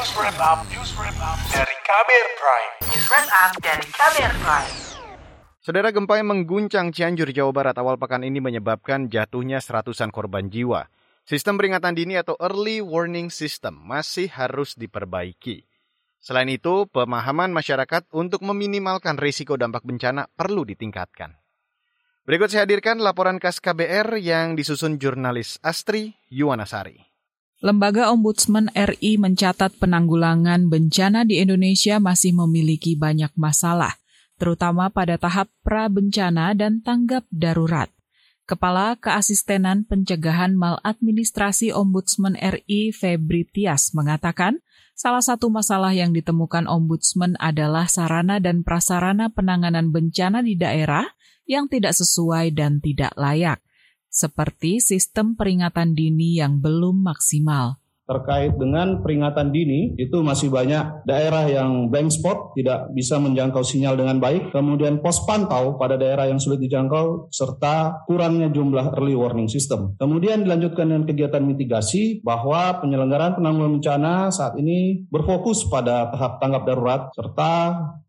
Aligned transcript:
News 0.00 0.16
Wrap 0.16 0.40
Up, 0.40 0.64
News 0.72 0.96
Wrap 0.96 1.18
Up 1.20 1.36
dari 1.52 1.76
Kamer 1.84 2.26
Prime. 2.40 2.72
News 2.88 3.04
Wrap 3.12 3.28
Up 3.36 3.52
dari 3.60 3.84
Kamer 3.84 4.32
Prime. 4.40 4.72
Saudara 5.60 5.92
gempa 5.92 6.16
yang 6.16 6.32
mengguncang 6.32 6.88
Cianjur, 6.88 7.28
Jawa 7.36 7.52
Barat 7.52 7.76
awal 7.76 8.00
pekan 8.00 8.24
ini 8.24 8.40
menyebabkan 8.40 9.12
jatuhnya 9.12 9.60
seratusan 9.60 10.08
korban 10.08 10.48
jiwa. 10.48 10.88
Sistem 11.28 11.60
peringatan 11.60 11.92
dini 11.92 12.16
atau 12.16 12.32
early 12.40 12.80
warning 12.80 13.28
system 13.28 13.76
masih 13.76 14.32
harus 14.32 14.72
diperbaiki. 14.72 15.68
Selain 16.16 16.48
itu, 16.48 16.88
pemahaman 16.88 17.52
masyarakat 17.52 18.08
untuk 18.16 18.40
meminimalkan 18.40 19.20
risiko 19.20 19.60
dampak 19.60 19.84
bencana 19.84 20.32
perlu 20.32 20.64
ditingkatkan. 20.64 21.36
Berikut 22.24 22.48
saya 22.48 22.64
hadirkan 22.64 23.04
laporan 23.04 23.36
khas 23.36 23.60
KBR 23.60 24.16
yang 24.16 24.56
disusun 24.56 24.96
jurnalis 24.96 25.60
Astri 25.60 26.16
Yuwanasari. 26.32 27.09
Lembaga 27.60 28.08
Ombudsman 28.08 28.72
RI 28.72 29.20
mencatat 29.20 29.76
penanggulangan 29.76 30.72
bencana 30.72 31.28
di 31.28 31.44
Indonesia 31.44 32.00
masih 32.00 32.32
memiliki 32.32 32.96
banyak 32.96 33.36
masalah, 33.36 34.00
terutama 34.40 34.88
pada 34.88 35.20
tahap 35.20 35.52
pra-bencana 35.60 36.56
dan 36.56 36.80
tanggap 36.80 37.28
darurat. 37.28 37.92
Kepala 38.48 38.96
Keasistenan 38.96 39.84
Pencegahan 39.84 40.56
Maladministrasi 40.56 41.68
Ombudsman 41.76 42.32
RI 42.40 42.96
Febri 42.96 43.44
Tias 43.44 43.92
mengatakan, 43.92 44.64
salah 44.96 45.20
satu 45.20 45.52
masalah 45.52 45.92
yang 45.92 46.16
ditemukan 46.16 46.64
Ombudsman 46.64 47.36
adalah 47.36 47.92
sarana 47.92 48.40
dan 48.40 48.64
prasarana 48.64 49.28
penanganan 49.28 49.92
bencana 49.92 50.40
di 50.40 50.56
daerah 50.56 51.04
yang 51.44 51.68
tidak 51.68 51.92
sesuai 51.92 52.56
dan 52.56 52.80
tidak 52.80 53.12
layak 53.20 53.60
seperti 54.10 54.84
sistem 54.84 55.32
peringatan 55.32 55.96
dini 55.96 56.36
yang 56.36 56.60
belum 56.60 57.00
maksimal 57.00 57.79
terkait 58.10 58.58
dengan 58.58 58.98
peringatan 58.98 59.54
dini 59.54 59.94
itu 59.94 60.18
masih 60.18 60.50
banyak 60.50 61.06
daerah 61.06 61.46
yang 61.46 61.86
blank 61.86 62.10
spot 62.10 62.58
tidak 62.58 62.90
bisa 62.90 63.22
menjangkau 63.22 63.62
sinyal 63.62 63.94
dengan 63.94 64.18
baik 64.18 64.50
kemudian 64.50 64.98
pos 64.98 65.22
pantau 65.22 65.78
pada 65.78 65.94
daerah 65.94 66.26
yang 66.26 66.42
sulit 66.42 66.58
dijangkau 66.58 67.30
serta 67.30 68.02
kurangnya 68.10 68.50
jumlah 68.50 68.98
early 68.98 69.14
warning 69.14 69.46
system 69.46 69.94
kemudian 69.94 70.42
dilanjutkan 70.42 70.90
dengan 70.90 71.06
kegiatan 71.06 71.46
mitigasi 71.46 72.18
bahwa 72.26 72.82
penyelenggaraan 72.82 73.38
penanggulangan 73.38 73.78
bencana 73.78 74.14
saat 74.34 74.58
ini 74.58 75.06
berfokus 75.06 75.70
pada 75.70 76.10
tahap 76.10 76.42
tanggap 76.42 76.66
darurat 76.66 77.02
serta 77.14 77.52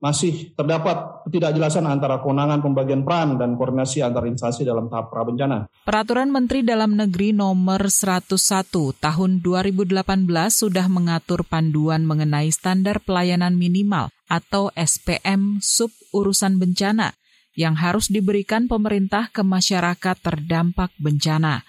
masih 0.00 0.56
terdapat 0.56 1.28
ketidakjelasan 1.28 1.84
antara 1.84 2.24
kewenangan 2.24 2.64
pembagian 2.64 3.04
peran 3.04 3.36
dan 3.36 3.52
koordinasi 3.60 4.00
antar 4.00 4.24
instansi 4.24 4.64
dalam 4.64 4.88
tahap 4.88 5.12
pra 5.12 5.28
bencana. 5.28 5.68
Peraturan 5.84 6.32
Menteri 6.32 6.64
Dalam 6.64 6.96
Negeri 6.96 7.36
nomor 7.36 7.84
101 7.84 8.96
tahun 8.96 9.30
2000 9.44 9.89
2018 9.90 10.30
sudah 10.54 10.86
mengatur 10.86 11.42
panduan 11.42 12.06
mengenai 12.06 12.54
standar 12.54 13.02
pelayanan 13.02 13.58
minimal 13.58 14.14
atau 14.30 14.70
SPM 14.78 15.58
sub 15.58 15.90
urusan 16.14 16.62
bencana 16.62 17.18
yang 17.58 17.74
harus 17.74 18.06
diberikan 18.06 18.70
pemerintah 18.70 19.26
ke 19.34 19.42
masyarakat 19.42 20.16
terdampak 20.22 20.94
bencana. 21.02 21.66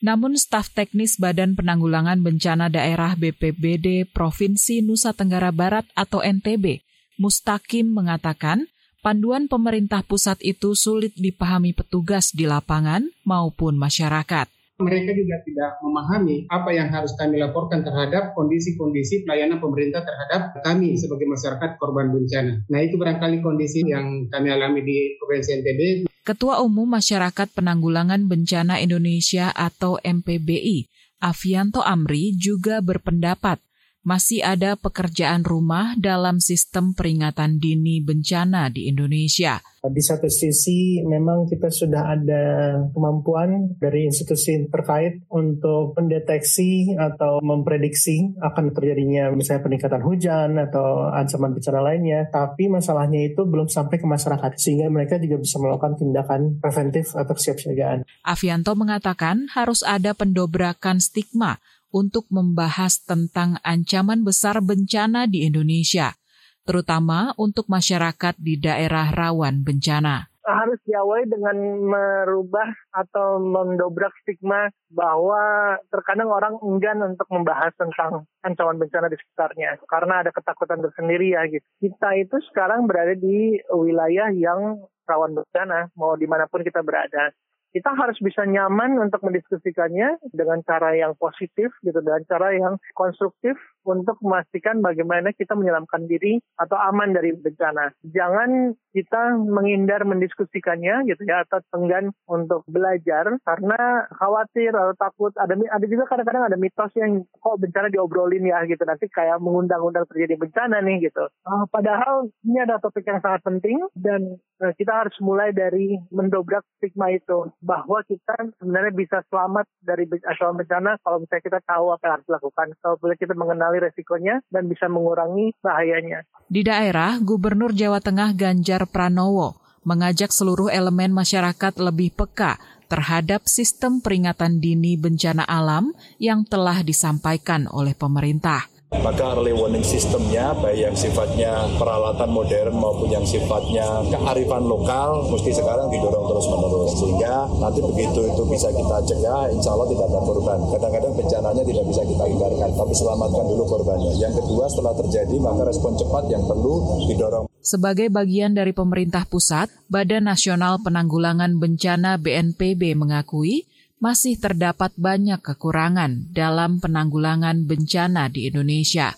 Namun 0.00 0.40
staf 0.40 0.72
teknis 0.72 1.20
Badan 1.20 1.52
Penanggulangan 1.52 2.24
Bencana 2.24 2.72
Daerah 2.72 3.12
BPBD 3.20 4.08
Provinsi 4.08 4.80
Nusa 4.80 5.12
Tenggara 5.12 5.52
Barat 5.52 5.84
atau 5.92 6.24
NTB, 6.24 6.80
Mustakim 7.20 7.92
mengatakan, 7.92 8.64
panduan 9.04 9.44
pemerintah 9.44 10.00
pusat 10.00 10.40
itu 10.40 10.72
sulit 10.72 11.12
dipahami 11.20 11.76
petugas 11.76 12.32
di 12.32 12.48
lapangan 12.48 13.12
maupun 13.28 13.76
masyarakat 13.76 14.48
mereka 14.82 15.14
juga 15.14 15.38
tidak 15.46 15.78
memahami 15.84 16.48
apa 16.50 16.70
yang 16.74 16.88
harus 16.90 17.14
kami 17.14 17.38
laporkan 17.38 17.86
terhadap 17.86 18.34
kondisi-kondisi 18.34 19.22
pelayanan 19.28 19.62
pemerintah 19.62 20.02
terhadap 20.02 20.56
kami 20.66 20.98
sebagai 20.98 21.28
masyarakat 21.30 21.76
korban 21.78 22.10
bencana. 22.10 22.66
Nah 22.66 22.80
itu 22.82 22.98
barangkali 22.98 23.44
kondisi 23.44 23.86
yang 23.86 24.26
kami 24.28 24.48
alami 24.50 24.82
di 24.82 25.14
Provinsi 25.20 25.50
NTB. 25.62 25.80
Ketua 26.20 26.60
Umum 26.60 26.84
Masyarakat 26.90 27.48
Penanggulangan 27.56 28.28
Bencana 28.28 28.76
Indonesia 28.82 29.48
atau 29.56 29.96
MPBI, 30.02 30.84
Avianto 31.24 31.80
Amri 31.80 32.36
juga 32.36 32.84
berpendapat 32.84 33.60
masih 34.00 34.40
ada 34.40 34.80
pekerjaan 34.80 35.44
rumah 35.44 35.92
dalam 36.00 36.40
sistem 36.40 36.96
peringatan 36.96 37.60
dini 37.60 38.00
bencana 38.00 38.72
di 38.72 38.88
Indonesia. 38.88 39.60
Di 39.80 40.02
satu 40.04 40.28
sisi 40.28 41.00
memang 41.08 41.48
kita 41.48 41.72
sudah 41.72 42.12
ada 42.12 42.44
kemampuan 42.92 43.80
dari 43.80 44.04
institusi 44.04 44.68
terkait 44.68 45.24
untuk 45.32 45.96
mendeteksi 45.96 46.92
atau 47.00 47.40
memprediksi 47.40 48.36
akan 48.44 48.76
terjadinya 48.76 49.32
misalnya 49.32 49.64
peningkatan 49.64 50.04
hujan 50.04 50.60
atau 50.60 51.08
ancaman 51.08 51.56
bencana 51.56 51.80
lainnya, 51.80 52.28
tapi 52.28 52.68
masalahnya 52.68 53.32
itu 53.32 53.40
belum 53.48 53.72
sampai 53.72 53.96
ke 53.96 54.04
masyarakat 54.04 54.52
sehingga 54.60 54.92
mereka 54.92 55.16
juga 55.16 55.40
bisa 55.40 55.56
melakukan 55.56 55.96
tindakan 55.96 56.60
preventif 56.60 57.16
atau 57.16 57.32
kesiapsiagaan. 57.32 58.04
Avianto 58.20 58.76
mengatakan 58.76 59.48
harus 59.56 59.80
ada 59.80 60.12
pendobrakan 60.12 61.00
stigma 61.00 61.56
untuk 61.90 62.26
membahas 62.30 63.02
tentang 63.02 63.58
ancaman 63.66 64.22
besar 64.22 64.62
bencana 64.62 65.26
di 65.26 65.46
Indonesia, 65.46 66.14
terutama 66.62 67.34
untuk 67.34 67.66
masyarakat 67.66 68.38
di 68.38 68.58
daerah 68.58 69.10
rawan 69.10 69.62
bencana. 69.66 70.30
Harus 70.40 70.80
diawali 70.82 71.30
dengan 71.30 71.54
merubah 71.84 72.66
atau 72.90 73.38
mendobrak 73.38 74.10
stigma 74.24 74.72
bahwa 74.88 75.76
terkadang 75.92 76.32
orang 76.32 76.56
enggan 76.64 76.98
untuk 77.06 77.28
membahas 77.30 77.70
tentang 77.76 78.26
ancaman 78.42 78.80
bencana 78.80 79.12
di 79.12 79.20
sekitarnya 79.20 79.78
karena 79.86 80.24
ada 80.26 80.34
ketakutan 80.34 80.80
tersendiri 80.80 81.36
ya 81.36 81.44
gitu. 81.46 81.62
Kita 81.78 82.18
itu 82.18 82.40
sekarang 82.50 82.88
berada 82.88 83.14
di 83.14 83.62
wilayah 83.68 84.32
yang 84.32 84.80
rawan 85.06 85.38
bencana 85.38 85.90
mau 85.94 86.14
di 86.14 86.26
mana 86.30 86.46
pun 86.46 86.62
kita 86.62 86.82
berada 86.86 87.34
kita 87.70 87.94
harus 87.94 88.18
bisa 88.18 88.42
nyaman 88.46 88.98
untuk 88.98 89.22
mendiskusikannya 89.22 90.18
dengan 90.34 90.62
cara 90.66 90.94
yang 90.98 91.14
positif 91.14 91.70
gitu 91.86 91.98
dengan 92.02 92.22
cara 92.26 92.54
yang 92.54 92.74
konstruktif 92.98 93.54
untuk 93.84 94.16
memastikan 94.20 94.84
bagaimana 94.84 95.32
kita 95.34 95.56
menyelamkan 95.56 96.04
diri 96.06 96.40
atau 96.60 96.76
aman 96.76 97.16
dari 97.16 97.32
bencana. 97.36 97.92
Jangan 98.04 98.76
kita 98.90 99.38
menghindar 99.38 100.02
mendiskusikannya 100.02 101.06
gitu 101.06 101.22
ya 101.24 101.46
atau 101.46 101.62
enggan 101.78 102.10
untuk 102.26 102.66
belajar 102.66 103.38
karena 103.46 104.06
khawatir 104.18 104.74
atau 104.74 104.94
takut 104.98 105.32
ada 105.38 105.54
ada 105.54 105.86
juga 105.86 106.10
kadang-kadang 106.10 106.50
ada 106.50 106.58
mitos 106.58 106.90
yang 106.98 107.22
kok 107.38 107.58
bencana 107.62 107.88
diobrolin 107.88 108.42
ya 108.42 108.66
gitu 108.66 108.82
nanti 108.82 109.06
kayak 109.08 109.38
mengundang-undang 109.38 110.06
terjadi 110.10 110.34
bencana 110.36 110.82
nih 110.82 111.06
gitu. 111.10 111.24
Uh, 111.46 111.64
padahal 111.70 112.28
ini 112.42 112.58
ada 112.62 112.82
topik 112.82 113.06
yang 113.06 113.22
sangat 113.22 113.46
penting 113.46 113.78
dan 113.94 114.38
uh, 114.58 114.72
kita 114.74 114.90
harus 114.90 115.14
mulai 115.22 115.54
dari 115.54 115.96
mendobrak 116.10 116.66
stigma 116.78 117.14
itu 117.14 117.50
bahwa 117.62 118.02
kita 118.06 118.34
sebenarnya 118.58 118.92
bisa 118.94 119.22
selamat 119.30 119.66
dari 119.82 120.04
ancaman 120.26 120.66
bencana 120.66 120.90
kalau 121.06 121.22
misalnya 121.22 121.46
kita 121.46 121.60
tahu 121.64 121.94
apa 121.94 122.02
yang 122.04 122.14
harus 122.18 122.26
dilakukan. 122.26 122.66
Kalau 122.82 122.96
boleh 122.98 123.16
kita 123.16 123.34
mengenali 123.70 123.86
resikonya 123.86 124.42
dan 124.50 124.66
bisa 124.66 124.90
mengurangi 124.90 125.54
bahayanya. 125.62 126.26
Di 126.50 126.66
daerah, 126.66 127.22
Gubernur 127.22 127.70
Jawa 127.70 128.02
Tengah 128.02 128.34
Ganjar 128.34 128.90
Pranowo 128.90 129.62
mengajak 129.86 130.34
seluruh 130.34 130.68
elemen 130.68 131.14
masyarakat 131.14 131.78
lebih 131.80 132.12
peka 132.12 132.60
terhadap 132.90 133.46
sistem 133.46 134.02
peringatan 134.02 134.58
dini 134.58 134.98
bencana 134.98 135.46
alam 135.46 135.94
yang 136.18 136.42
telah 136.44 136.82
disampaikan 136.82 137.70
oleh 137.70 137.94
pemerintah 137.94 138.66
maka 138.98 139.38
early 139.38 139.54
warning 139.54 139.86
sistemnya 139.86 140.50
baik 140.58 140.90
yang 140.90 140.96
sifatnya 140.98 141.62
peralatan 141.78 142.26
modern 142.26 142.74
maupun 142.74 143.06
yang 143.06 143.22
sifatnya 143.22 144.02
kearifan 144.10 144.66
lokal 144.66 145.30
mesti 145.30 145.54
sekarang 145.54 145.86
didorong 145.94 146.26
terus 146.26 146.46
menerus 146.50 146.92
sehingga 146.98 147.46
nanti 147.62 147.78
begitu 147.78 148.26
itu 148.26 148.42
bisa 148.50 148.66
kita 148.74 148.98
cegah 149.06 149.46
insya 149.54 149.70
Allah 149.78 149.86
tidak 149.94 150.06
ada 150.10 150.20
korban. 150.26 150.58
Kadang-kadang 150.74 151.12
bencananya 151.14 151.62
tidak 151.62 151.84
bisa 151.86 152.02
kita 152.02 152.24
hindarkan 152.26 152.70
tapi 152.74 152.92
selamatkan 152.98 153.44
dulu 153.46 153.64
korbannya. 153.70 154.12
Yang 154.18 154.34
kedua 154.42 154.64
setelah 154.66 154.94
terjadi 154.98 155.36
maka 155.38 155.62
respon 155.70 155.92
cepat 155.94 156.24
yang 156.26 156.42
perlu 156.50 156.74
didorong. 157.06 157.46
Sebagai 157.62 158.10
bagian 158.10 158.58
dari 158.58 158.74
pemerintah 158.74 159.22
pusat, 159.28 159.70
Badan 159.86 160.26
Nasional 160.26 160.82
Penanggulangan 160.82 161.62
Bencana 161.62 162.18
BNPB 162.18 162.98
mengakui 162.98 163.69
masih 164.00 164.40
terdapat 164.40 164.96
banyak 164.96 165.44
kekurangan 165.44 166.32
dalam 166.32 166.80
penanggulangan 166.80 167.68
bencana 167.68 168.32
di 168.32 168.48
Indonesia. 168.48 169.12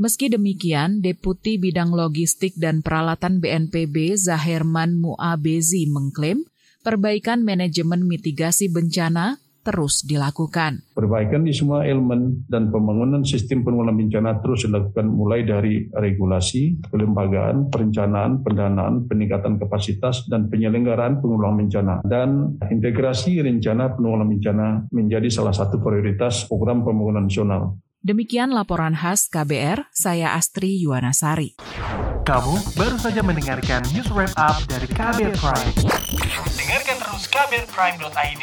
Meski 0.00 0.32
demikian, 0.32 1.04
Deputi 1.04 1.56
Bidang 1.56 1.92
Logistik 1.92 2.56
dan 2.56 2.80
Peralatan 2.80 3.40
BNPB 3.40 4.16
Zahirman 4.16 4.96
Muabezi 4.96 5.88
mengklaim 5.88 6.44
perbaikan 6.80 7.44
manajemen 7.44 8.04
mitigasi 8.04 8.72
bencana 8.72 9.40
terus 9.66 10.06
dilakukan. 10.06 10.94
Perbaikan 10.94 11.42
di 11.42 11.50
semua 11.50 11.82
elemen 11.82 12.46
dan 12.46 12.70
pembangunan 12.70 13.26
sistem 13.26 13.66
penanggulangan 13.66 13.98
bencana 13.98 14.30
terus 14.38 14.62
dilakukan 14.70 15.06
mulai 15.10 15.42
dari 15.42 15.90
regulasi, 15.90 16.86
kelembagaan, 16.86 17.66
perencanaan, 17.74 18.46
pendanaan, 18.46 19.10
peningkatan 19.10 19.58
kapasitas, 19.58 20.30
dan 20.30 20.46
penyelenggaraan 20.46 21.18
penanggulangan 21.18 21.58
bencana. 21.66 21.94
Dan 22.06 22.54
integrasi 22.62 23.42
rencana 23.42 23.98
penanggulangan 23.98 24.30
bencana 24.30 24.66
menjadi 24.94 25.28
salah 25.34 25.52
satu 25.52 25.82
prioritas 25.82 26.46
program 26.46 26.86
pembangunan 26.86 27.26
nasional. 27.26 27.82
Demikian 28.06 28.54
laporan 28.54 28.94
khas 28.94 29.26
KBR, 29.26 29.90
saya 29.90 30.38
Astri 30.38 30.78
Yuwanasari. 30.78 31.58
Kamu 32.22 32.54
baru 32.78 32.98
saja 33.02 33.18
mendengarkan 33.18 33.82
news 33.90 34.06
wrap 34.14 34.30
up 34.38 34.62
dari 34.70 34.86
KBR 34.86 35.34
Prime. 35.34 35.74
Dengarkan 36.54 36.96
terus 37.02 37.26
kbrprime.id, 37.26 38.42